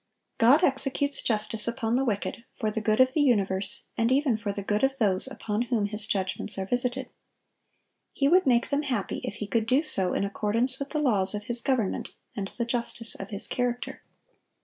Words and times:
God 0.39 0.63
executes 0.63 1.21
justice 1.21 1.67
upon 1.67 1.95
the 1.95 2.03
wicked, 2.03 2.43
for 2.55 2.71
the 2.71 2.81
good 2.81 2.99
of 2.99 3.13
the 3.13 3.21
universe, 3.21 3.83
and 3.95 4.11
even 4.11 4.35
for 4.35 4.51
the 4.51 4.63
good 4.63 4.83
of 4.83 4.97
those 4.97 5.27
upon 5.27 5.61
whom 5.69 5.85
His 5.85 6.07
judgments 6.07 6.57
are 6.57 6.65
visited. 6.65 7.11
He 8.11 8.27
would 8.27 8.47
make 8.47 8.69
them 8.69 8.81
happy 8.81 9.21
if 9.23 9.35
He 9.35 9.45
could 9.45 9.67
do 9.67 9.83
so 9.83 10.13
in 10.13 10.23
accordance 10.25 10.79
with 10.79 10.89
the 10.89 10.99
laws 11.03 11.35
of 11.35 11.43
His 11.43 11.61
government 11.61 12.13
and 12.35 12.47
the 12.47 12.65
justice 12.65 13.13
of 13.13 13.29
His 13.29 13.45
character. 13.45 14.01